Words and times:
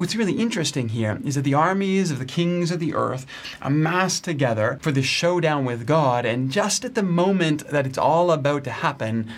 What's 0.00 0.14
really 0.14 0.34
interesting 0.34 0.90
here 0.90 1.18
is 1.24 1.34
that 1.34 1.42
the 1.42 1.54
armies 1.54 2.12
of 2.12 2.20
the 2.20 2.24
kings 2.24 2.70
of 2.70 2.78
the 2.78 2.94
earth 2.94 3.26
amass 3.60 4.20
together 4.20 4.78
for 4.80 4.92
this 4.92 5.06
showdown 5.06 5.64
with 5.64 5.88
God, 5.88 6.24
and 6.24 6.52
just 6.52 6.84
at 6.84 6.94
the 6.94 7.02
moment 7.02 7.66
that 7.66 7.84
it's 7.84 7.98
all 7.98 8.30
about 8.30 8.62
to 8.62 8.70
happen, 8.70 9.28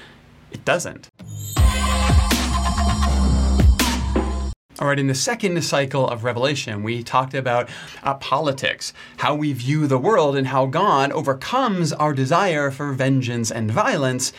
it 0.53 0.63
doesn't. 0.67 1.09
All 4.79 4.89
right, 4.89 4.99
in 4.99 5.07
the 5.07 5.15
second 5.15 5.63
cycle 5.63 6.07
of 6.07 6.25
Revelation, 6.25 6.83
we 6.83 7.03
talked 7.03 7.33
about 7.33 7.71
uh, 8.03 8.15
politics, 8.15 8.93
how 9.17 9.35
we 9.35 9.55
view 9.55 9.87
the 9.87 9.97
world, 9.97 10.37
and 10.37 10.49
how 10.49 10.67
God 10.67 11.11
overcomes 11.13 11.91
our 11.95 12.13
desire 12.13 12.71
for 12.71 12.93
vengeance 12.93 13.51
and 13.51 13.71
violence 13.71 14.31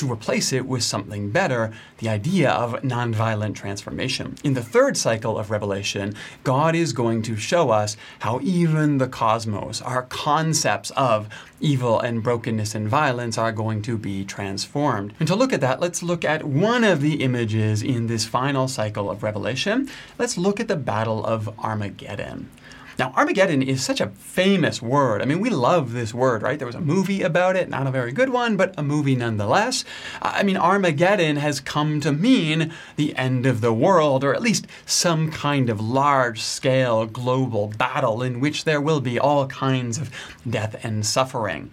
to 0.00 0.10
replace 0.10 0.52
it 0.52 0.66
with 0.66 0.82
something 0.82 1.30
better, 1.30 1.72
the 1.98 2.08
idea 2.08 2.50
of 2.50 2.72
nonviolent 2.82 3.54
transformation. 3.54 4.34
In 4.42 4.54
the 4.54 4.62
third 4.62 4.96
cycle 4.96 5.38
of 5.38 5.50
Revelation, 5.50 6.14
God 6.42 6.74
is 6.74 6.92
going 6.92 7.22
to 7.22 7.36
show 7.36 7.70
us 7.70 7.96
how 8.20 8.40
even 8.42 8.98
the 8.98 9.08
cosmos, 9.08 9.82
our 9.82 10.04
concepts 10.04 10.90
of 10.92 11.28
evil 11.60 12.00
and 12.00 12.22
brokenness 12.22 12.74
and 12.74 12.88
violence, 12.88 13.36
are 13.36 13.52
going 13.52 13.82
to 13.82 13.98
be 13.98 14.24
transformed. 14.24 15.12
And 15.20 15.28
to 15.28 15.36
look 15.36 15.52
at 15.52 15.60
that, 15.60 15.80
let's 15.80 16.02
look 16.02 16.24
at 16.24 16.44
one 16.44 16.82
of 16.82 17.02
the 17.02 17.22
images 17.22 17.82
in 17.82 18.06
this 18.06 18.24
final 18.24 18.68
cycle 18.68 19.10
of 19.10 19.22
Revelation. 19.22 19.90
Let's 20.18 20.38
look 20.38 20.60
at 20.60 20.68
the 20.68 20.76
Battle 20.76 21.24
of 21.24 21.48
Armageddon. 21.58 22.48
Now, 23.00 23.14
Armageddon 23.16 23.62
is 23.62 23.82
such 23.82 24.02
a 24.02 24.08
famous 24.08 24.82
word. 24.82 25.22
I 25.22 25.24
mean, 25.24 25.40
we 25.40 25.48
love 25.48 25.94
this 25.94 26.12
word, 26.12 26.42
right? 26.42 26.58
There 26.58 26.66
was 26.66 26.74
a 26.74 26.82
movie 26.82 27.22
about 27.22 27.56
it, 27.56 27.70
not 27.70 27.86
a 27.86 27.90
very 27.90 28.12
good 28.12 28.28
one, 28.28 28.58
but 28.58 28.74
a 28.76 28.82
movie 28.82 29.16
nonetheless. 29.16 29.86
I 30.20 30.42
mean, 30.42 30.58
Armageddon 30.58 31.36
has 31.36 31.60
come 31.60 32.02
to 32.02 32.12
mean 32.12 32.74
the 32.96 33.16
end 33.16 33.46
of 33.46 33.62
the 33.62 33.72
world, 33.72 34.22
or 34.22 34.34
at 34.34 34.42
least 34.42 34.66
some 34.84 35.30
kind 35.30 35.70
of 35.70 35.80
large 35.80 36.42
scale 36.42 37.06
global 37.06 37.68
battle 37.68 38.22
in 38.22 38.38
which 38.38 38.64
there 38.64 38.82
will 38.82 39.00
be 39.00 39.18
all 39.18 39.46
kinds 39.46 39.96
of 39.96 40.10
death 40.46 40.84
and 40.84 41.06
suffering. 41.06 41.70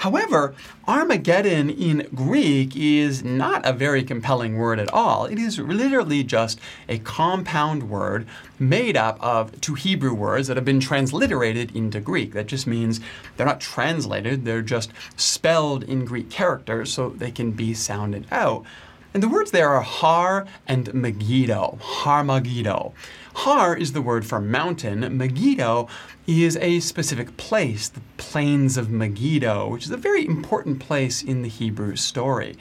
However, 0.00 0.54
Armageddon 0.88 1.68
in 1.68 2.08
Greek 2.14 2.74
is 2.74 3.22
not 3.22 3.66
a 3.66 3.72
very 3.74 4.02
compelling 4.02 4.56
word 4.56 4.80
at 4.80 4.90
all. 4.94 5.26
It 5.26 5.38
is 5.38 5.58
literally 5.58 6.24
just 6.24 6.58
a 6.88 7.00
compound 7.00 7.90
word 7.90 8.26
made 8.58 8.96
up 8.96 9.18
of 9.20 9.60
two 9.60 9.74
Hebrew 9.74 10.14
words 10.14 10.48
that 10.48 10.56
have 10.56 10.64
been 10.64 10.80
transliterated 10.80 11.76
into 11.76 12.00
Greek. 12.00 12.32
That 12.32 12.46
just 12.46 12.66
means 12.66 13.00
they're 13.36 13.44
not 13.44 13.60
translated, 13.60 14.46
they're 14.46 14.62
just 14.62 14.90
spelled 15.16 15.84
in 15.84 16.06
Greek 16.06 16.30
characters 16.30 16.90
so 16.90 17.10
they 17.10 17.30
can 17.30 17.50
be 17.50 17.74
sounded 17.74 18.26
out. 18.30 18.64
And 19.12 19.22
the 19.22 19.28
words 19.28 19.50
there 19.50 19.70
are 19.70 19.82
har 19.82 20.46
and 20.68 20.94
Megiddo, 20.94 21.78
har 21.82 22.22
Megiddo. 22.22 22.92
Har 23.34 23.76
is 23.76 23.92
the 23.92 24.02
word 24.02 24.24
for 24.24 24.40
mountain. 24.40 25.16
Megiddo 25.16 25.88
is 26.28 26.56
a 26.58 26.78
specific 26.78 27.36
place, 27.36 27.88
the 27.88 28.02
plains 28.18 28.76
of 28.76 28.88
Megiddo, 28.88 29.68
which 29.68 29.84
is 29.84 29.90
a 29.90 29.96
very 29.96 30.24
important 30.24 30.78
place 30.78 31.22
in 31.22 31.42
the 31.42 31.48
Hebrew 31.48 31.96
story. 31.96 32.56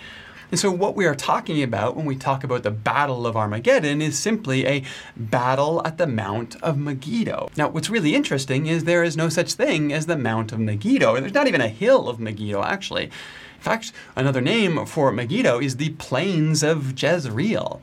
And 0.51 0.59
so, 0.59 0.71
what 0.71 0.95
we 0.95 1.05
are 1.05 1.13
talking 1.13 1.61
about 1.61 1.95
when 1.95 2.05
we 2.05 2.15
talk 2.15 2.43
about 2.43 2.63
the 2.63 2.71
Battle 2.71 3.27
of 3.27 3.37
Armageddon 3.37 4.01
is 4.01 4.17
simply 4.17 4.65
a 4.65 4.83
battle 5.15 5.85
at 5.85 5.99
the 5.99 6.07
Mount 6.07 6.55
of 6.63 6.75
Megiddo. 6.75 7.51
Now, 7.55 7.69
what's 7.69 7.89
really 7.89 8.15
interesting 8.15 8.65
is 8.65 8.83
there 8.83 9.03
is 9.03 9.15
no 9.15 9.29
such 9.29 9.53
thing 9.53 9.93
as 9.93 10.07
the 10.07 10.17
Mount 10.17 10.51
of 10.51 10.59
Megiddo. 10.59 11.19
There's 11.19 11.35
not 11.35 11.47
even 11.47 11.61
a 11.61 11.67
hill 11.67 12.09
of 12.09 12.19
Megiddo, 12.19 12.63
actually. 12.63 13.03
In 13.05 13.11
fact, 13.59 13.91
another 14.15 14.41
name 14.41 14.87
for 14.87 15.11
Megiddo 15.11 15.59
is 15.59 15.77
the 15.77 15.89
Plains 15.91 16.63
of 16.63 16.99
Jezreel. 16.99 17.81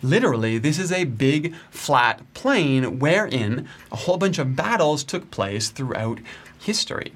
Literally, 0.00 0.58
this 0.58 0.78
is 0.78 0.92
a 0.92 1.04
big 1.04 1.54
flat 1.70 2.22
plain 2.34 3.00
wherein 3.00 3.66
a 3.90 3.96
whole 3.96 4.18
bunch 4.18 4.38
of 4.38 4.54
battles 4.54 5.02
took 5.02 5.32
place 5.32 5.68
throughout 5.68 6.20
history. 6.60 7.12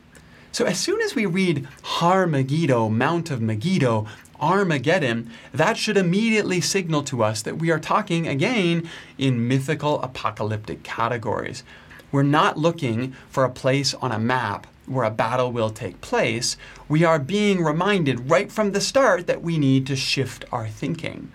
So 0.50 0.64
as 0.64 0.80
soon 0.80 1.00
as 1.02 1.14
we 1.14 1.26
read 1.26 1.68
Har 1.82 2.26
Megiddo, 2.26 2.88
Mount 2.88 3.30
of 3.30 3.40
Megiddo, 3.40 4.06
Armageddon, 4.40 5.30
that 5.52 5.76
should 5.76 5.96
immediately 5.96 6.60
signal 6.60 7.02
to 7.04 7.22
us 7.22 7.42
that 7.42 7.58
we 7.58 7.70
are 7.70 7.78
talking 7.78 8.26
again 8.26 8.88
in 9.16 9.48
mythical 9.48 10.00
apocalyptic 10.02 10.82
categories. 10.82 11.64
We're 12.10 12.22
not 12.22 12.58
looking 12.58 13.12
for 13.28 13.44
a 13.44 13.50
place 13.50 13.94
on 13.94 14.12
a 14.12 14.18
map 14.18 14.66
where 14.86 15.04
a 15.04 15.10
battle 15.10 15.52
will 15.52 15.70
take 15.70 16.00
place. 16.00 16.56
We 16.88 17.04
are 17.04 17.18
being 17.18 17.62
reminded 17.62 18.30
right 18.30 18.50
from 18.50 18.72
the 18.72 18.80
start 18.80 19.26
that 19.26 19.42
we 19.42 19.58
need 19.58 19.86
to 19.88 19.96
shift 19.96 20.44
our 20.50 20.68
thinking. 20.68 21.30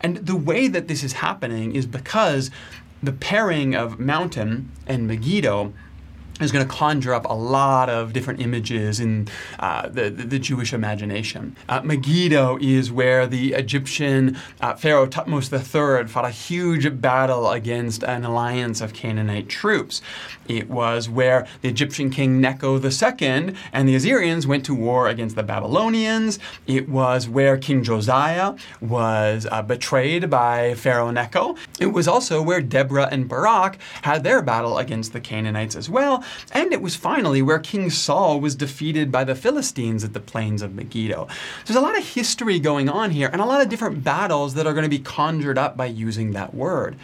And 0.00 0.18
the 0.18 0.36
way 0.36 0.68
that 0.68 0.88
this 0.88 1.04
is 1.04 1.14
happening 1.14 1.74
is 1.74 1.86
because 1.86 2.50
the 3.02 3.12
pairing 3.12 3.74
of 3.74 4.00
mountain 4.00 4.70
and 4.86 5.06
Megiddo 5.06 5.72
is 6.40 6.52
going 6.52 6.66
to 6.66 6.72
conjure 6.72 7.14
up 7.14 7.24
a 7.28 7.32
lot 7.32 7.88
of 7.88 8.12
different 8.12 8.40
images 8.40 9.00
in 9.00 9.28
uh, 9.58 9.88
the, 9.88 10.10
the, 10.10 10.38
Jewish 10.38 10.72
imagination. 10.72 11.56
Uh, 11.68 11.80
Megiddo 11.82 12.58
is 12.60 12.92
where 12.92 13.26
the 13.26 13.54
Egyptian 13.54 14.36
uh, 14.60 14.74
Pharaoh 14.74 15.06
Thutmose 15.06 15.50
III 15.50 16.06
fought 16.08 16.24
a 16.26 16.30
huge 16.30 17.00
battle 17.00 17.50
against 17.50 18.04
an 18.04 18.24
alliance 18.24 18.80
of 18.80 18.92
Canaanite 18.92 19.48
troops. 19.48 20.02
It 20.46 20.68
was 20.68 21.08
where 21.08 21.46
the 21.62 21.68
Egyptian 21.68 22.10
king 22.10 22.40
Necho 22.40 22.78
II 22.78 23.54
and 23.72 23.88
the 23.88 23.94
Assyrians 23.94 24.46
went 24.46 24.64
to 24.66 24.74
war 24.74 25.08
against 25.08 25.36
the 25.36 25.42
Babylonians. 25.42 26.38
It 26.66 26.88
was 26.88 27.28
where 27.28 27.56
King 27.56 27.82
Josiah 27.82 28.54
was 28.80 29.46
uh, 29.50 29.62
betrayed 29.62 30.28
by 30.30 30.74
Pharaoh 30.74 31.10
Necho. 31.10 31.56
It 31.80 31.86
was 31.86 32.06
also 32.06 32.42
where 32.42 32.60
Deborah 32.60 33.08
and 33.10 33.28
Barak 33.28 33.78
had 34.02 34.22
their 34.22 34.42
battle 34.42 34.78
against 34.78 35.12
the 35.12 35.20
Canaanites 35.20 35.74
as 35.74 35.88
well. 35.88 36.24
And 36.52 36.72
it 36.72 36.82
was 36.82 36.96
finally 36.96 37.42
where 37.42 37.58
King 37.58 37.90
Saul 37.90 38.40
was 38.40 38.54
defeated 38.54 39.12
by 39.12 39.24
the 39.24 39.34
Philistines 39.34 40.04
at 40.04 40.12
the 40.12 40.20
plains 40.20 40.62
of 40.62 40.74
Megiddo. 40.74 41.28
There's 41.64 41.76
a 41.76 41.80
lot 41.80 41.98
of 41.98 42.04
history 42.06 42.58
going 42.58 42.88
on 42.88 43.10
here 43.10 43.28
and 43.32 43.40
a 43.40 43.46
lot 43.46 43.62
of 43.62 43.68
different 43.68 44.04
battles 44.04 44.54
that 44.54 44.66
are 44.66 44.72
going 44.74 44.84
to 44.84 44.88
be 44.88 44.98
conjured 44.98 45.58
up 45.58 45.76
by 45.76 45.86
using 45.86 46.32
that 46.32 46.54
word. 46.54 46.96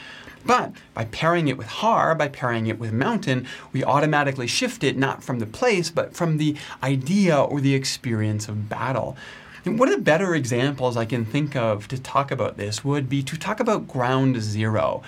But 0.45 0.73
by 0.95 1.05
pairing 1.05 1.49
it 1.49 1.57
with 1.57 1.69
har, 1.69 2.15
by 2.15 2.29
pairing 2.29 2.67
it 2.67 2.79
with 2.79 2.93
mountain, 2.93 3.47
we 3.73 3.85
automatically 3.85 4.47
shift 4.47 4.83
it 4.83 4.97
not 4.97 5.23
from 5.23 5.39
the 5.39 5.47
place, 5.47 5.91
but 5.91 6.15
from 6.15 6.39
the 6.39 6.57
idea 6.83 7.41
or 7.41 7.61
the 7.61 7.75
experience 7.75 8.49
of 8.49 8.69
battle. 8.69 9.17
And 9.65 9.79
one 9.79 9.89
of 9.89 9.95
the 9.95 10.03
better 10.03 10.35
examples 10.35 10.97
I 10.97 11.05
can 11.05 11.25
think 11.25 11.55
of 11.55 11.87
to 11.89 11.99
talk 11.99 12.33
about 12.33 12.57
this 12.57 12.85
would 12.85 13.09
be 13.09 13.23
to 13.23 13.37
talk 13.37 13.61
about 13.61 13.87
ground 13.87 14.43
zero 14.43 15.03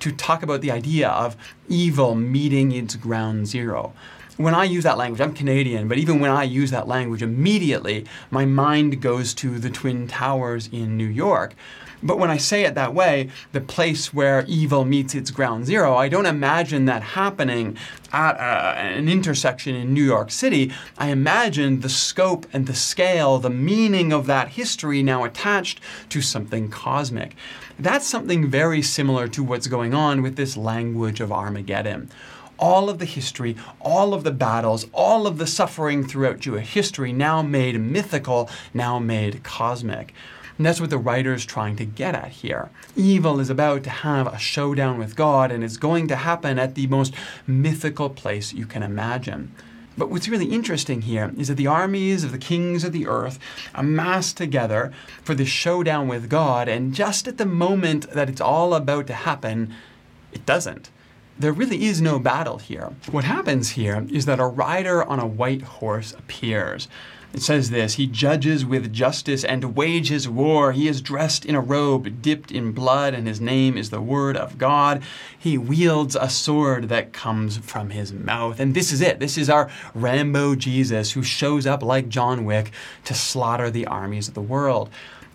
to 0.00 0.12
talk 0.12 0.42
about 0.42 0.60
the 0.60 0.70
idea 0.70 1.08
of 1.08 1.36
evil 1.68 2.14
meeting 2.14 2.72
its 2.72 2.96
ground 2.96 3.46
zero. 3.46 3.92
When 4.36 4.54
I 4.54 4.64
use 4.64 4.84
that 4.84 4.96
language, 4.96 5.20
I'm 5.20 5.34
Canadian, 5.34 5.88
but 5.88 5.98
even 5.98 6.20
when 6.20 6.30
I 6.30 6.44
use 6.44 6.70
that 6.70 6.88
language, 6.88 7.22
immediately 7.22 8.06
my 8.30 8.44
mind 8.46 9.02
goes 9.02 9.34
to 9.34 9.58
the 9.58 9.70
Twin 9.70 10.06
Towers 10.06 10.68
in 10.72 10.96
New 10.96 11.06
York. 11.06 11.54
But 12.02 12.18
when 12.18 12.30
I 12.30 12.38
say 12.38 12.64
it 12.64 12.74
that 12.76 12.94
way, 12.94 13.28
the 13.52 13.60
place 13.60 14.14
where 14.14 14.44
evil 14.46 14.86
meets 14.86 15.14
its 15.14 15.30
ground 15.30 15.66
zero, 15.66 15.94
I 15.94 16.08
don't 16.08 16.24
imagine 16.24 16.86
that 16.86 17.02
happening 17.02 17.76
at 18.12 18.36
a, 18.36 18.78
an 18.78 19.08
intersection 19.08 19.74
in 19.74 19.92
New 19.92 20.04
York 20.04 20.30
City. 20.30 20.72
I 20.96 21.08
imagine 21.08 21.80
the 21.80 21.90
scope 21.90 22.46
and 22.52 22.66
the 22.66 22.74
scale, 22.74 23.38
the 23.38 23.50
meaning 23.50 24.12
of 24.12 24.26
that 24.26 24.48
history 24.50 25.02
now 25.02 25.24
attached 25.24 25.80
to 26.08 26.22
something 26.22 26.70
cosmic. 26.70 27.36
That's 27.78 28.06
something 28.06 28.48
very 28.48 28.80
similar 28.80 29.28
to 29.28 29.42
what's 29.42 29.66
going 29.66 29.92
on 29.92 30.22
with 30.22 30.36
this 30.36 30.56
language 30.56 31.20
of 31.20 31.30
Armageddon 31.30 32.10
all 32.60 32.88
of 32.88 32.98
the 32.98 33.06
history, 33.06 33.56
all 33.80 34.14
of 34.14 34.22
the 34.22 34.30
battles, 34.30 34.86
all 34.92 35.26
of 35.26 35.38
the 35.38 35.46
suffering 35.46 36.06
throughout 36.06 36.38
Jewish 36.38 36.74
history 36.74 37.12
now 37.12 37.42
made 37.42 37.80
mythical, 37.80 38.48
now 38.72 38.98
made 39.00 39.42
cosmic. 39.42 40.14
And 40.58 40.66
that's 40.66 40.80
what 40.80 40.90
the 40.90 40.98
writer 40.98 41.32
is 41.32 41.46
trying 41.46 41.76
to 41.76 41.86
get 41.86 42.14
at 42.14 42.32
here. 42.32 42.68
Evil 42.94 43.40
is 43.40 43.48
about 43.48 43.82
to 43.84 43.90
have 43.90 44.26
a 44.26 44.38
showdown 44.38 44.98
with 44.98 45.16
God, 45.16 45.50
and 45.50 45.64
it's 45.64 45.78
going 45.78 46.06
to 46.08 46.16
happen 46.16 46.58
at 46.58 46.74
the 46.74 46.86
most 46.86 47.14
mythical 47.46 48.10
place 48.10 48.52
you 48.52 48.66
can 48.66 48.82
imagine. 48.82 49.54
But 49.96 50.10
what's 50.10 50.28
really 50.28 50.52
interesting 50.52 51.02
here 51.02 51.32
is 51.38 51.48
that 51.48 51.54
the 51.54 51.66
armies 51.66 52.24
of 52.24 52.32
the 52.32 52.38
kings 52.38 52.84
of 52.84 52.92
the 52.92 53.06
earth 53.06 53.38
amass 53.74 54.34
together 54.34 54.92
for 55.22 55.34
this 55.34 55.48
showdown 55.48 56.08
with 56.08 56.28
God, 56.28 56.68
and 56.68 56.94
just 56.94 57.26
at 57.26 57.38
the 57.38 57.46
moment 57.46 58.10
that 58.10 58.28
it's 58.28 58.40
all 58.40 58.74
about 58.74 59.06
to 59.06 59.14
happen, 59.14 59.74
it 60.30 60.44
doesn't. 60.44 60.90
There 61.40 61.52
really 61.54 61.86
is 61.86 62.02
no 62.02 62.18
battle 62.18 62.58
here. 62.58 62.92
What 63.10 63.24
happens 63.24 63.70
here 63.70 64.06
is 64.10 64.26
that 64.26 64.38
a 64.38 64.44
rider 64.44 65.02
on 65.02 65.18
a 65.18 65.26
white 65.26 65.62
horse 65.62 66.12
appears. 66.12 66.86
It 67.32 67.40
says 67.40 67.70
this 67.70 67.94
He 67.94 68.06
judges 68.06 68.66
with 68.66 68.92
justice 68.92 69.42
and 69.42 69.74
wages 69.74 70.28
war. 70.28 70.72
He 70.72 70.86
is 70.86 71.00
dressed 71.00 71.46
in 71.46 71.54
a 71.54 71.60
robe 71.62 72.20
dipped 72.20 72.52
in 72.52 72.72
blood, 72.72 73.14
and 73.14 73.26
his 73.26 73.40
name 73.40 73.78
is 73.78 73.88
the 73.88 74.02
Word 74.02 74.36
of 74.36 74.58
God. 74.58 75.02
He 75.38 75.56
wields 75.56 76.14
a 76.14 76.28
sword 76.28 76.90
that 76.90 77.14
comes 77.14 77.56
from 77.56 77.88
his 77.88 78.12
mouth. 78.12 78.60
And 78.60 78.74
this 78.74 78.92
is 78.92 79.00
it. 79.00 79.18
This 79.18 79.38
is 79.38 79.48
our 79.48 79.70
Rambo 79.94 80.56
Jesus 80.56 81.12
who 81.12 81.22
shows 81.22 81.66
up 81.66 81.82
like 81.82 82.10
John 82.10 82.44
Wick 82.44 82.70
to 83.04 83.14
slaughter 83.14 83.70
the 83.70 83.86
armies 83.86 84.28
of 84.28 84.34
the 84.34 84.42
world. 84.42 84.90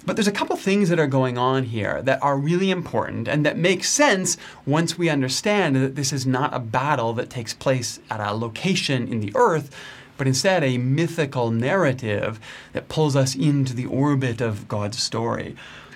But 0.05 0.15
there's 0.15 0.27
a 0.27 0.31
couple 0.31 0.55
things 0.55 0.89
that 0.89 0.99
are 0.99 1.07
going 1.07 1.37
on 1.37 1.63
here 1.63 2.01
that 2.03 2.21
are 2.21 2.37
really 2.37 2.69
important 2.69 3.27
and 3.27 3.45
that 3.45 3.57
make 3.57 3.83
sense 3.83 4.37
once 4.65 4.97
we 4.97 5.09
understand 5.09 5.75
that 5.77 5.95
this 5.95 6.13
is 6.13 6.27
not 6.27 6.53
a 6.53 6.59
battle 6.59 7.13
that 7.13 7.31
takes 7.31 7.53
place 7.53 7.99
at 8.09 8.19
a 8.19 8.33
location 8.33 9.07
in 9.07 9.19
the 9.19 9.31
earth, 9.35 9.75
but 10.17 10.27
instead 10.27 10.63
a 10.63 10.77
mythical 10.77 11.49
narrative 11.49 12.39
that 12.73 12.87
pulls 12.87 13.15
us 13.15 13.35
into 13.35 13.73
the 13.73 13.87
orbit 13.87 14.41
of 14.41 14.67
God's 14.67 15.01
story. 15.01 15.55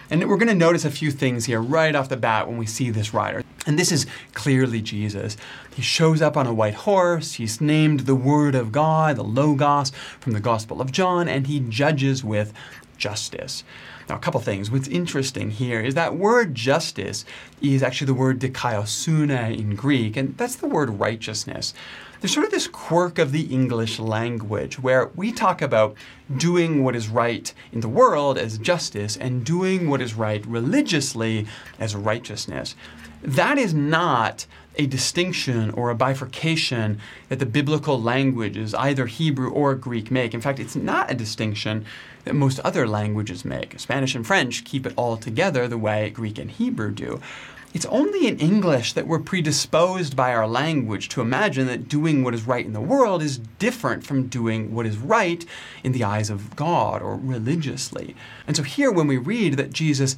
And 0.10 0.28
we're 0.28 0.38
going 0.38 0.48
to 0.48 0.56
notice 0.56 0.86
a 0.86 0.92
few 0.92 1.12
things 1.12 1.46
here 1.46 1.62
right 1.62 1.94
off 1.94 2.10
the 2.10 2.18
bat 2.18 2.48
when 2.48 2.58
we 2.58 2.66
see 2.66 2.90
this 2.90 3.14
rider. 3.14 3.44
And 3.68 3.78
this 3.78 3.92
is 3.92 4.08
clearly 4.34 4.82
Jesus. 4.82 5.38
He 5.76 5.84
shows 5.84 6.20
up 6.20 6.36
on 6.36 6.48
a 6.48 6.54
white 6.54 6.74
horse. 6.74 7.34
He's 7.34 7.62
named 7.62 8.02
the 8.02 8.16
Word 8.16 8.56
of 8.56 8.72
God, 8.72 9.18
the 9.18 9.24
Logos, 9.24 9.92
from 10.20 10.34
the 10.34 10.40
Gospel 10.40 10.82
of 10.82 10.92
John, 10.92 11.28
and 11.28 11.46
he 11.46 11.60
judges 11.60 12.24
with 12.24 12.54
justice. 12.98 13.64
Now, 14.10 14.16
a 14.16 14.20
couple 14.20 14.40
things. 14.40 14.72
What's 14.72 14.88
interesting 14.88 15.52
here 15.52 15.80
is 15.80 15.94
that 15.94 16.16
word 16.16 16.56
justice 16.56 17.26
is 17.62 17.84
actually 17.84 18.08
the 18.08 18.16
word 18.16 18.40
dikaiosune 18.40 19.56
in 19.56 19.76
Greek, 19.76 20.18
and 20.18 20.36
that's 20.36 20.56
the 20.56 20.68
word 20.68 21.00
righteousness. 21.00 21.76
There's 22.20 22.34
sort 22.34 22.48
of 22.48 22.52
this 22.52 22.68
quirk 22.68 23.20
of 23.20 23.32
the 23.32 23.44
English 23.44 24.00
language 24.00 24.80
where 24.80 25.12
we 25.16 25.32
talk 25.32 25.62
about 25.62 25.96
doing 26.36 26.84
what 26.84 26.96
is 26.96 27.08
right 27.08 27.54
in 27.72 27.82
the 27.82 27.88
world 27.88 28.38
as 28.40 28.58
justice 28.58 29.16
and 29.16 29.46
doing 29.46 29.90
what 29.90 30.02
is 30.02 30.16
right 30.16 30.46
religiously 30.46 31.46
as 31.78 31.96
righteousness. 31.96 32.76
That 33.22 33.58
is 33.58 33.74
not 33.74 34.48
a 34.80 34.88
distinction 34.88 35.72
or 35.72 35.90
a 35.90 35.96
bifurcation 35.96 37.02
that 37.28 37.40
the 37.40 37.46
biblical 37.46 38.02
languages, 38.02 38.74
either 38.74 39.08
Hebrew 39.08 39.52
or 39.52 39.76
Greek, 39.76 40.10
make. 40.10 40.34
In 40.34 40.40
fact, 40.40 40.58
it's 40.58 40.76
not 40.76 41.12
a 41.12 41.16
distinction 41.16 41.86
that 42.24 42.34
most 42.34 42.62
other 42.62 42.88
languages 42.88 43.44
make. 43.44 43.78
Spanish 43.78 44.16
and 44.16 44.26
French 44.26 44.64
keep 44.64 44.86
it 44.86 44.94
all 44.96 45.18
together 45.18 45.68
the 45.68 45.78
way 45.78 46.10
Greek 46.10 46.40
and 46.40 46.50
Hebrew 46.50 46.92
do. 46.92 47.20
It's 47.74 47.86
only 47.88 48.26
in 48.26 48.40
English 48.40 48.94
that 48.94 49.06
we're 49.06 49.20
predisposed 49.20 50.16
by 50.16 50.34
our 50.34 50.48
language 50.48 51.10
to 51.10 51.22
imagine 51.22 51.68
that 51.68 51.90
doing 51.90 52.24
what 52.24 52.34
is 52.34 52.48
right 52.48 52.66
in 52.66 52.74
the 52.74 52.82
world 52.82 53.22
is 53.22 53.38
different 53.38 54.06
from 54.06 54.28
doing 54.28 54.74
what 54.74 54.86
is 54.86 54.98
right 54.98 55.46
in 55.84 55.92
the 55.92 56.06
eyes 56.06 56.30
of 56.30 56.56
God 56.56 57.02
or 57.02 57.18
religiously. 57.18 58.16
And 58.48 58.56
so 58.56 58.64
here, 58.64 58.92
when 58.92 59.08
we 59.08 59.18
read 59.18 59.58
that 59.58 59.74
Jesus 59.74 60.16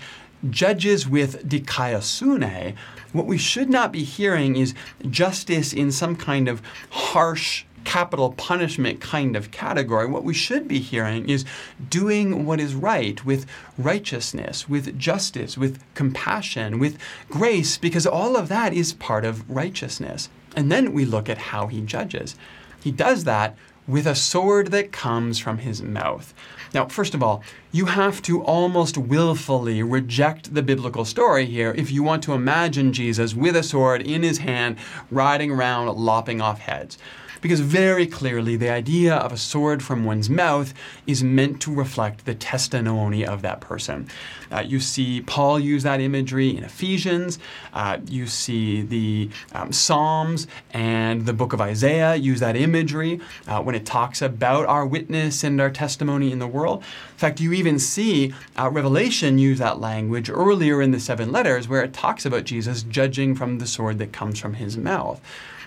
judges 0.49 1.07
with 1.07 1.47
dikaiosune, 1.47 2.75
what 3.13 3.25
we 3.25 3.37
should 3.37 3.69
not 3.69 3.91
be 3.91 4.03
hearing 4.03 4.55
is 4.55 4.73
justice 5.09 5.73
in 5.73 5.91
some 5.91 6.15
kind 6.15 6.47
of 6.47 6.61
harsh 6.89 7.65
capital 7.83 8.31
punishment 8.33 9.01
kind 9.01 9.35
of 9.35 9.51
category. 9.51 10.05
What 10.05 10.23
we 10.23 10.33
should 10.33 10.67
be 10.67 10.79
hearing 10.79 11.27
is 11.27 11.45
doing 11.89 12.45
what 12.45 12.59
is 12.59 12.75
right 12.75 13.23
with 13.25 13.45
righteousness, 13.77 14.69
with 14.69 14.97
justice, 14.97 15.57
with 15.57 15.81
compassion, 15.95 16.79
with 16.79 16.97
grace, 17.29 17.77
because 17.77 18.05
all 18.05 18.37
of 18.37 18.49
that 18.49 18.73
is 18.73 18.93
part 18.93 19.25
of 19.25 19.49
righteousness. 19.49 20.29
And 20.55 20.71
then 20.71 20.93
we 20.93 21.05
look 21.05 21.29
at 21.29 21.37
how 21.37 21.67
he 21.67 21.81
judges. 21.81 22.35
He 22.83 22.91
does 22.91 23.23
that 23.25 23.55
with 23.87 24.07
a 24.07 24.15
sword 24.15 24.67
that 24.67 24.91
comes 24.91 25.39
from 25.39 25.59
his 25.59 25.81
mouth. 25.81 26.33
Now, 26.73 26.85
first 26.87 27.13
of 27.13 27.21
all, 27.21 27.43
you 27.71 27.85
have 27.85 28.21
to 28.23 28.43
almost 28.43 28.97
willfully 28.97 29.83
reject 29.83 30.53
the 30.53 30.63
biblical 30.63 31.03
story 31.03 31.45
here 31.45 31.73
if 31.77 31.91
you 31.91 32.03
want 32.03 32.23
to 32.23 32.33
imagine 32.33 32.93
Jesus 32.93 33.35
with 33.35 33.55
a 33.55 33.63
sword 33.63 34.01
in 34.01 34.23
his 34.23 34.37
hand, 34.37 34.77
riding 35.09 35.51
around, 35.51 35.87
lopping 35.97 36.39
off 36.39 36.59
heads 36.59 36.97
because 37.41 37.59
very 37.59 38.07
clearly 38.07 38.55
the 38.55 38.69
idea 38.69 39.15
of 39.15 39.33
a 39.33 39.37
sword 39.37 39.83
from 39.83 40.05
one's 40.05 40.29
mouth 40.29 40.73
is 41.07 41.23
meant 41.23 41.59
to 41.61 41.73
reflect 41.73 42.25
the 42.25 42.35
testimony 42.35 43.25
of 43.25 43.41
that 43.41 43.59
person. 43.59 44.07
Uh, 44.51 44.59
you 44.59 44.79
see 44.79 45.21
Paul 45.21 45.59
use 45.59 45.83
that 45.83 45.99
imagery 45.99 46.55
in 46.55 46.63
Ephesians. 46.63 47.39
Uh, 47.73 47.97
you 48.07 48.27
see 48.27 48.81
the 48.81 49.29
um, 49.53 49.71
Psalms 49.71 50.47
and 50.71 51.25
the 51.25 51.33
book 51.33 51.53
of 51.53 51.61
Isaiah 51.61 52.15
use 52.15 52.41
that 52.41 52.55
imagery 52.55 53.19
uh, 53.47 53.61
when 53.61 53.75
it 53.75 53.85
talks 53.85 54.21
about 54.21 54.65
our 54.65 54.85
witness 54.85 55.43
and 55.43 55.59
our 55.59 55.69
testimony 55.69 56.31
in 56.31 56.39
the 56.39 56.47
world. 56.47 56.79
In 56.79 57.17
fact, 57.17 57.39
you 57.39 57.53
even 57.53 57.79
see 57.79 58.33
uh, 58.57 58.69
Revelation 58.69 59.37
use 59.37 59.59
that 59.59 59.79
language 59.79 60.29
earlier 60.29 60.81
in 60.81 60.91
the 60.91 60.99
seven 60.99 61.31
letters 61.31 61.67
where 61.67 61.83
it 61.83 61.93
talks 61.93 62.25
about 62.25 62.43
Jesus 62.43 62.83
judging 62.83 63.35
from 63.35 63.59
the 63.59 63.67
sword 63.67 63.99
that 63.99 64.11
comes 64.11 64.39
from 64.39 64.55
his 64.55 64.77
mouth. 64.77 65.21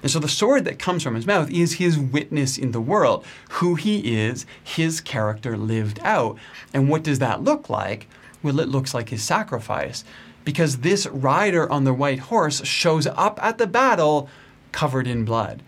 And 0.04 0.10
so 0.10 0.18
the 0.18 0.28
sword 0.28 0.66
that 0.66 0.78
comes 0.78 1.02
from 1.02 1.14
his 1.14 1.26
mouth 1.26 1.50
is 1.50 1.74
his 1.74 1.98
witness 1.98 2.58
in 2.58 2.72
the 2.72 2.80
world, 2.80 3.24
who 3.52 3.74
he 3.74 4.14
is, 4.14 4.44
his 4.62 5.00
character 5.00 5.56
lived 5.56 5.98
out. 6.02 6.36
And 6.74 6.90
what 6.90 7.02
does 7.02 7.20
that 7.20 7.42
look 7.42 7.70
like? 7.70 8.06
Well, 8.42 8.60
it 8.60 8.68
looks 8.68 8.92
like 8.92 9.08
his 9.08 9.22
sacrifice. 9.22 10.04
Because 10.44 10.80
this 10.80 11.06
rider 11.06 11.72
on 11.72 11.84
the 11.84 11.94
white 11.94 12.18
horse 12.18 12.62
shows 12.66 13.06
up 13.06 13.42
at 13.42 13.56
the 13.56 13.66
battle 13.66 14.28
covered 14.72 15.06
in 15.06 15.24
blood. 15.24 15.62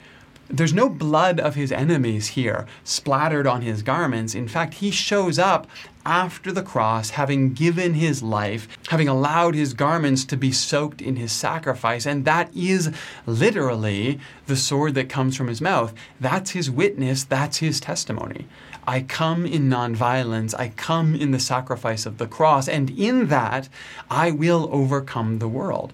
There's 0.48 0.72
no 0.72 0.88
blood 0.88 1.40
of 1.40 1.56
his 1.56 1.72
enemies 1.72 2.28
here 2.28 2.66
splattered 2.84 3.48
on 3.48 3.62
his 3.62 3.82
garments. 3.82 4.34
In 4.34 4.46
fact, 4.46 4.74
he 4.74 4.92
shows 4.92 5.38
up 5.38 5.66
after 6.04 6.52
the 6.52 6.62
cross, 6.62 7.10
having 7.10 7.52
given 7.52 7.94
his 7.94 8.22
life, 8.22 8.68
having 8.88 9.08
allowed 9.08 9.56
his 9.56 9.74
garments 9.74 10.24
to 10.26 10.36
be 10.36 10.52
soaked 10.52 11.02
in 11.02 11.16
his 11.16 11.32
sacrifice. 11.32 12.06
And 12.06 12.24
that 12.24 12.54
is 12.54 12.94
literally 13.26 14.20
the 14.46 14.54
sword 14.54 14.94
that 14.94 15.08
comes 15.08 15.36
from 15.36 15.48
his 15.48 15.60
mouth. 15.60 15.92
That's 16.20 16.52
his 16.52 16.70
witness, 16.70 17.24
that's 17.24 17.56
his 17.56 17.80
testimony. 17.80 18.46
I 18.86 19.00
come 19.00 19.46
in 19.46 19.68
nonviolence, 19.68 20.54
I 20.56 20.68
come 20.68 21.16
in 21.16 21.32
the 21.32 21.40
sacrifice 21.40 22.06
of 22.06 22.18
the 22.18 22.28
cross, 22.28 22.68
and 22.68 22.88
in 22.90 23.26
that 23.26 23.68
I 24.08 24.30
will 24.30 24.68
overcome 24.70 25.40
the 25.40 25.48
world. 25.48 25.92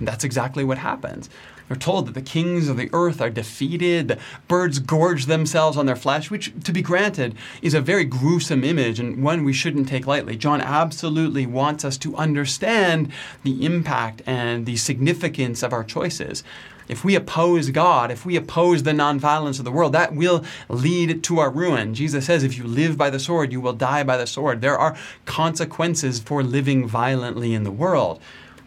And 0.00 0.08
that's 0.08 0.24
exactly 0.24 0.64
what 0.64 0.78
happens. 0.78 1.30
We're 1.72 1.78
told 1.78 2.06
that 2.06 2.12
the 2.12 2.20
kings 2.20 2.68
of 2.68 2.76
the 2.76 2.90
earth 2.92 3.22
are 3.22 3.30
defeated, 3.30 4.08
the 4.08 4.18
birds 4.46 4.78
gorge 4.78 5.24
themselves 5.24 5.78
on 5.78 5.86
their 5.86 5.96
flesh, 5.96 6.30
which, 6.30 6.52
to 6.64 6.70
be 6.70 6.82
granted, 6.82 7.34
is 7.62 7.72
a 7.72 7.80
very 7.80 8.04
gruesome 8.04 8.62
image 8.62 9.00
and 9.00 9.24
one 9.24 9.42
we 9.42 9.54
shouldn't 9.54 9.88
take 9.88 10.06
lightly. 10.06 10.36
John 10.36 10.60
absolutely 10.60 11.46
wants 11.46 11.82
us 11.82 11.96
to 11.96 12.14
understand 12.14 13.10
the 13.42 13.64
impact 13.64 14.20
and 14.26 14.66
the 14.66 14.76
significance 14.76 15.62
of 15.62 15.72
our 15.72 15.82
choices. 15.82 16.44
If 16.88 17.06
we 17.06 17.14
oppose 17.14 17.70
God, 17.70 18.10
if 18.10 18.26
we 18.26 18.36
oppose 18.36 18.82
the 18.82 18.90
nonviolence 18.90 19.58
of 19.58 19.64
the 19.64 19.72
world, 19.72 19.94
that 19.94 20.14
will 20.14 20.44
lead 20.68 21.24
to 21.24 21.38
our 21.38 21.50
ruin. 21.50 21.94
Jesus 21.94 22.26
says, 22.26 22.44
if 22.44 22.58
you 22.58 22.64
live 22.64 22.98
by 22.98 23.08
the 23.08 23.18
sword, 23.18 23.50
you 23.50 23.62
will 23.62 23.72
die 23.72 24.02
by 24.02 24.18
the 24.18 24.26
sword. 24.26 24.60
There 24.60 24.76
are 24.76 24.94
consequences 25.24 26.20
for 26.20 26.42
living 26.42 26.86
violently 26.86 27.54
in 27.54 27.64
the 27.64 27.70
world. 27.70 28.20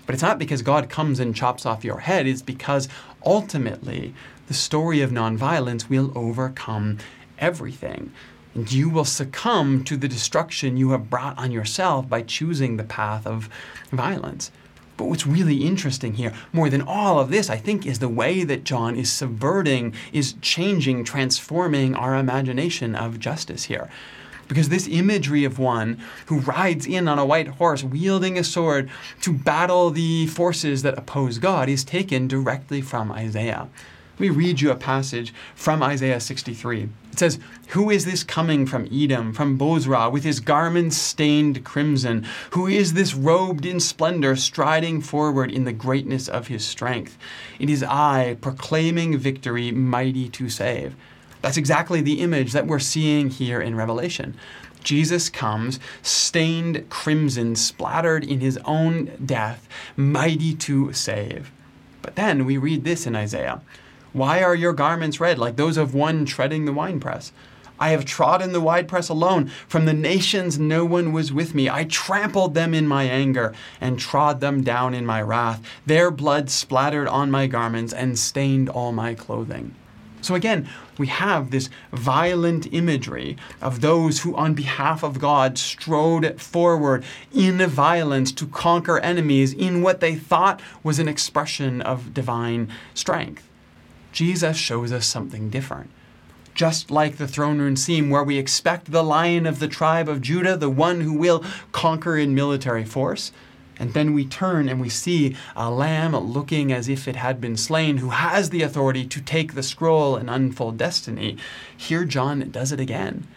But 0.05 0.13
it's 0.13 0.21
not 0.23 0.39
because 0.39 0.61
God 0.61 0.89
comes 0.89 1.19
and 1.19 1.35
chops 1.35 1.65
off 1.65 1.83
your 1.83 1.99
head, 1.99 2.27
it's 2.27 2.41
because 2.41 2.87
ultimately 3.25 4.13
the 4.47 4.53
story 4.53 5.01
of 5.01 5.11
nonviolence 5.11 5.89
will 5.89 6.11
overcome 6.15 6.99
everything. 7.39 8.11
And 8.53 8.71
you 8.71 8.89
will 8.89 9.05
succumb 9.05 9.83
to 9.83 9.97
the 9.97 10.07
destruction 10.07 10.77
you 10.77 10.91
have 10.91 11.09
brought 11.09 11.37
on 11.37 11.51
yourself 11.51 12.07
by 12.07 12.21
choosing 12.21 12.77
the 12.77 12.83
path 12.83 13.27
of 13.27 13.49
violence. 13.91 14.51
But 14.97 15.05
what's 15.05 15.27
really 15.27 15.65
interesting 15.65 16.13
here, 16.13 16.33
more 16.53 16.69
than 16.69 16.81
all 16.81 17.19
of 17.19 17.29
this, 17.29 17.49
I 17.49 17.57
think, 17.57 17.85
is 17.85 17.99
the 17.99 18.07
way 18.07 18.45
that 18.45 18.63
John 18.63 18.95
is 18.95 19.11
subverting, 19.11 19.93
is 20.13 20.35
changing, 20.41 21.03
transforming 21.03 21.95
our 21.95 22.15
imagination 22.15 22.95
of 22.95 23.19
justice 23.19 23.65
here. 23.65 23.89
Because 24.47 24.69
this 24.69 24.87
imagery 24.87 25.43
of 25.43 25.59
one 25.59 25.99
who 26.27 26.39
rides 26.39 26.85
in 26.85 27.07
on 27.07 27.19
a 27.19 27.25
white 27.25 27.47
horse 27.47 27.83
wielding 27.83 28.37
a 28.37 28.43
sword 28.43 28.89
to 29.21 29.33
battle 29.33 29.89
the 29.89 30.27
forces 30.27 30.83
that 30.83 30.97
oppose 30.97 31.39
God 31.39 31.67
is 31.67 31.83
taken 31.83 32.27
directly 32.27 32.81
from 32.81 33.11
Isaiah. 33.11 33.67
Let 34.17 34.21
me 34.21 34.29
read 34.29 34.61
you 34.61 34.71
a 34.71 34.75
passage 34.75 35.33
from 35.55 35.83
Isaiah 35.83 36.21
63. 36.21 36.87
It 37.11 37.19
says, 37.19 37.37
Who 37.69 37.89
is 37.89 38.05
this 38.05 38.23
coming 38.23 38.65
from 38.65 38.87
Edom, 38.89 39.33
from 39.33 39.57
Bozrah, 39.57 40.09
with 40.09 40.23
his 40.23 40.39
garments 40.39 40.95
stained 40.95 41.65
crimson? 41.65 42.25
Who 42.51 42.65
is 42.65 42.93
this 42.93 43.13
robed 43.13 43.65
in 43.65 43.81
splendor, 43.81 44.37
striding 44.37 45.01
forward 45.01 45.51
in 45.51 45.65
the 45.65 45.73
greatness 45.73 46.29
of 46.29 46.47
his 46.47 46.63
strength? 46.63 47.17
It 47.59 47.69
is 47.69 47.83
I, 47.83 48.37
proclaiming 48.39 49.17
victory, 49.17 49.71
mighty 49.71 50.29
to 50.29 50.49
save. 50.49 50.95
That's 51.45 51.57
exactly 51.57 52.01
the 52.01 52.21
image 52.21 52.53
that 52.53 52.65
we're 52.65 52.79
seeing 52.79 53.29
here 53.29 53.61
in 53.61 53.75
Revelation. 53.75 54.35
Jesus 54.83 55.29
comes, 55.29 55.79
stained 56.01 56.89
crimson, 56.89 57.55
splattered 57.55 58.23
in 58.23 58.39
his 58.39 58.57
own 58.65 59.11
death, 59.23 59.69
mighty 59.95 60.55
to 60.55 60.91
save. 60.91 61.51
But 62.01 62.15
then 62.15 62.45
we 62.45 62.57
read 62.57 62.83
this 62.83 63.05
in 63.05 63.15
Isaiah 63.15 63.61
Why 64.11 64.41
are 64.41 64.55
your 64.55 64.73
garments 64.73 65.19
red, 65.19 65.37
like 65.37 65.55
those 65.55 65.77
of 65.77 65.93
one 65.93 66.25
treading 66.25 66.65
the 66.65 66.73
winepress? 66.73 67.31
I 67.79 67.89
have 67.89 68.05
trodden 68.05 68.51
the 68.51 68.59
winepress 68.59 69.09
alone. 69.09 69.51
From 69.67 69.85
the 69.85 69.93
nations, 69.93 70.57
no 70.57 70.83
one 70.83 71.13
was 71.13 71.31
with 71.31 71.53
me. 71.53 71.69
I 71.69 71.83
trampled 71.83 72.55
them 72.55 72.73
in 72.73 72.87
my 72.87 73.03
anger 73.03 73.53
and 73.79 73.99
trod 73.99 74.39
them 74.39 74.63
down 74.63 74.95
in 74.95 75.05
my 75.05 75.21
wrath. 75.21 75.61
Their 75.85 76.09
blood 76.09 76.49
splattered 76.49 77.07
on 77.07 77.29
my 77.29 77.45
garments 77.45 77.93
and 77.93 78.17
stained 78.17 78.67
all 78.67 78.91
my 78.91 79.13
clothing. 79.13 79.75
So 80.25 80.33
again, 80.33 80.67
we 80.97 81.05
have 81.07 81.51
this 81.51 81.69
violent 81.91 82.73
imagery 82.73 83.37
of 83.61 83.81
those 83.81 84.21
who, 84.21 84.35
on 84.35 84.55
behalf 84.55 85.03
of 85.03 85.19
God, 85.19 85.59
strode 85.59 86.41
forward 86.41 87.05
in 87.31 87.57
violence 87.67 88.31
to 88.33 88.47
conquer 88.47 88.97
enemies 88.99 89.53
in 89.53 89.83
what 89.83 89.99
they 89.99 90.15
thought 90.15 90.61
was 90.81 90.97
an 90.97 91.07
expression 91.07 91.79
of 91.81 92.13
divine 92.13 92.71
strength. 92.95 93.47
Jesus 94.11 94.57
shows 94.57 94.91
us 94.91 95.05
something 95.05 95.49
different 95.49 95.91
just 96.55 96.89
like 96.89 97.17
the 97.17 97.27
throne 97.27 97.59
room 97.59 97.75
scene 97.75 98.09
where 98.09 98.23
we 98.23 98.37
expect 98.37 98.89
the 98.89 99.03
lion 99.03 99.45
of 99.45 99.59
the 99.59 99.67
tribe 99.67 100.07
of 100.07 100.21
Judah, 100.21 100.55
the 100.55 100.69
one 100.69 101.01
who 101.01 101.11
will 101.11 101.43
conquer 101.73 102.17
in 102.17 102.33
military 102.33 102.85
force. 102.85 103.33
And 103.79 103.93
then 103.93 104.13
we 104.13 104.25
turn 104.25 104.69
and 104.69 104.79
we 104.79 104.89
see 104.89 105.35
a 105.55 105.69
lamb 105.69 106.15
looking 106.15 106.71
as 106.71 106.87
if 106.87 107.07
it 107.07 107.15
had 107.15 107.41
been 107.41 107.57
slain, 107.57 107.97
who 107.97 108.09
has 108.09 108.49
the 108.49 108.61
authority 108.61 109.05
to 109.05 109.21
take 109.21 109.53
the 109.53 109.63
scroll 109.63 110.15
and 110.15 110.29
unfold 110.29 110.77
destiny. 110.77 111.37
Here, 111.75 112.05
John 112.05 112.49
does 112.51 112.71
it 112.71 112.79
again. 112.79 113.27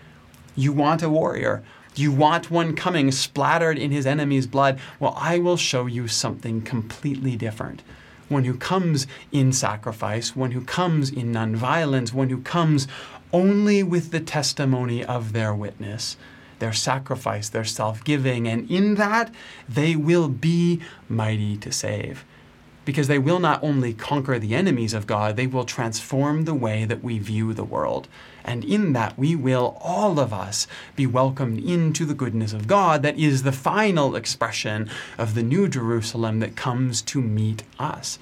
You 0.54 0.72
want 0.72 1.02
a 1.02 1.08
warrior. 1.08 1.62
You 1.94 2.12
want 2.12 2.50
one 2.50 2.76
coming 2.76 3.10
splattered 3.10 3.78
in 3.78 3.90
his 3.90 4.06
enemy's 4.06 4.46
blood. 4.46 4.78
Well, 5.00 5.14
I 5.18 5.38
will 5.38 5.56
show 5.56 5.86
you 5.86 6.06
something 6.06 6.62
completely 6.62 7.36
different 7.36 7.82
one 8.28 8.44
who 8.44 8.54
comes 8.54 9.06
in 9.32 9.52
sacrifice, 9.52 10.36
one 10.36 10.52
who 10.52 10.60
comes 10.60 11.10
in 11.10 11.32
nonviolence, 11.32 12.12
one 12.12 12.28
who 12.28 12.42
comes 12.42 12.86
only 13.32 13.82
with 13.82 14.10
the 14.10 14.20
testimony 14.20 15.04
of 15.04 15.32
their 15.32 15.54
witness, 15.54 16.16
their 16.58 16.72
sacrifice, 16.72 17.48
their 17.48 17.64
self 17.64 18.04
giving, 18.04 18.46
and 18.48 18.70
in 18.70 18.96
that 18.96 19.32
they 19.68 19.96
will 19.96 20.28
be 20.28 20.80
mighty 21.08 21.56
to 21.58 21.72
save. 21.72 22.24
Because 22.84 23.06
they 23.06 23.18
will 23.18 23.38
not 23.38 23.62
only 23.62 23.92
conquer 23.92 24.38
the 24.38 24.54
enemies 24.54 24.94
of 24.94 25.06
God, 25.06 25.36
they 25.36 25.46
will 25.46 25.64
transform 25.64 26.44
the 26.44 26.54
way 26.54 26.86
that 26.86 27.04
we 27.04 27.18
view 27.18 27.52
the 27.52 27.64
world. 27.64 28.08
And 28.44 28.64
in 28.64 28.94
that, 28.94 29.18
we 29.18 29.36
will, 29.36 29.76
all 29.82 30.18
of 30.18 30.32
us, 30.32 30.66
be 30.96 31.06
welcomed 31.06 31.62
into 31.62 32.06
the 32.06 32.14
goodness 32.14 32.54
of 32.54 32.66
God 32.66 33.02
that 33.02 33.18
is 33.18 33.42
the 33.42 33.52
final 33.52 34.16
expression 34.16 34.88
of 35.18 35.34
the 35.34 35.42
new 35.42 35.68
Jerusalem 35.68 36.40
that 36.40 36.56
comes 36.56 37.02
to 37.02 37.20
meet 37.20 37.62
us. 37.78 38.18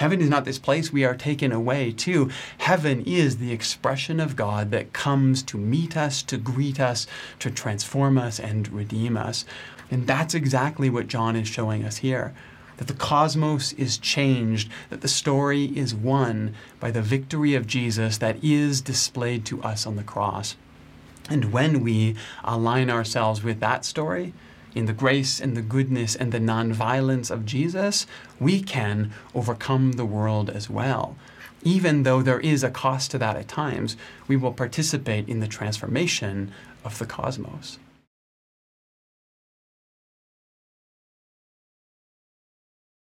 Heaven 0.00 0.22
is 0.22 0.30
not 0.30 0.46
this 0.46 0.58
place 0.58 0.90
we 0.90 1.04
are 1.04 1.14
taken 1.14 1.52
away 1.52 1.92
to. 1.92 2.30
Heaven 2.56 3.02
is 3.04 3.36
the 3.36 3.52
expression 3.52 4.18
of 4.18 4.34
God 4.34 4.70
that 4.70 4.94
comes 4.94 5.42
to 5.42 5.58
meet 5.58 5.94
us, 5.94 6.22
to 6.22 6.38
greet 6.38 6.80
us, 6.80 7.06
to 7.38 7.50
transform 7.50 8.16
us, 8.16 8.40
and 8.40 8.66
redeem 8.72 9.18
us. 9.18 9.44
And 9.90 10.06
that's 10.06 10.32
exactly 10.32 10.88
what 10.88 11.06
John 11.06 11.36
is 11.36 11.48
showing 11.48 11.84
us 11.84 11.98
here 11.98 12.32
that 12.78 12.86
the 12.86 12.94
cosmos 12.94 13.74
is 13.74 13.98
changed, 13.98 14.70
that 14.88 15.02
the 15.02 15.06
story 15.06 15.64
is 15.76 15.94
won 15.94 16.54
by 16.80 16.90
the 16.90 17.02
victory 17.02 17.54
of 17.54 17.66
Jesus 17.66 18.16
that 18.16 18.42
is 18.42 18.80
displayed 18.80 19.44
to 19.44 19.62
us 19.62 19.86
on 19.86 19.96
the 19.96 20.02
cross. 20.02 20.56
And 21.28 21.52
when 21.52 21.84
we 21.84 22.16
align 22.42 22.88
ourselves 22.88 23.42
with 23.42 23.60
that 23.60 23.84
story, 23.84 24.32
in 24.74 24.86
the 24.86 24.92
grace 24.92 25.40
and 25.40 25.56
the 25.56 25.62
goodness 25.62 26.14
and 26.14 26.32
the 26.32 26.38
nonviolence 26.38 27.30
of 27.30 27.46
Jesus, 27.46 28.06
we 28.38 28.62
can 28.62 29.12
overcome 29.34 29.92
the 29.92 30.04
world 30.04 30.50
as 30.50 30.70
well. 30.70 31.16
Even 31.62 32.04
though 32.04 32.22
there 32.22 32.40
is 32.40 32.64
a 32.64 32.70
cost 32.70 33.10
to 33.10 33.18
that 33.18 33.36
at 33.36 33.48
times, 33.48 33.96
we 34.26 34.36
will 34.36 34.52
participate 34.52 35.28
in 35.28 35.40
the 35.40 35.46
transformation 35.46 36.52
of 36.84 36.98
the 36.98 37.06
cosmos. 37.06 37.78